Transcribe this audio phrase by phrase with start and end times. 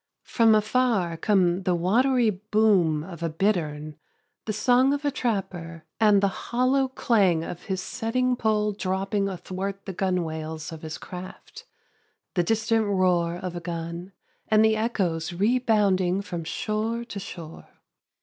[0.23, 3.97] From afar come the watery boom of a bittern,
[4.45, 9.85] the song of a trapper and the hollow clang of his setting pole dropping athwart
[9.85, 11.65] the gunwales of his craft,
[12.33, 14.11] the distant roar of a gun
[14.47, 17.67] and the echoes rebounding from shore to shore.